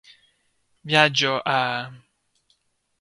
[0.81, 1.57] Viaggio a...